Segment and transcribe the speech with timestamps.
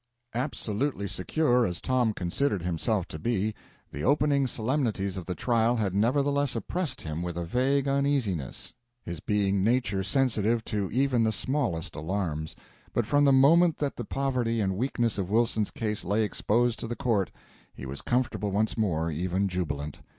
[0.33, 3.53] Absolutely secure as Tom considered himself to be,
[3.91, 9.19] the opening solemnities of the trial had nevertheless oppressed him with a vague uneasiness, his
[9.19, 12.55] being a nature sensitive to even the smallest alarms;
[12.93, 16.87] but from the moment that the poverty and weakness of Wilson's case lay exposed to
[16.87, 17.31] the court,
[17.71, 19.99] he was comfortable once more, even jubilant.